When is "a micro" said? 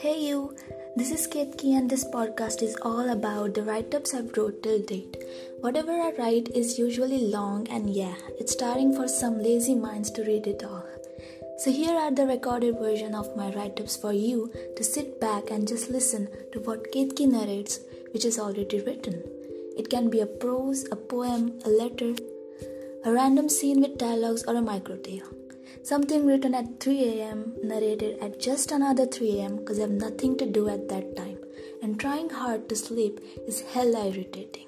24.56-24.96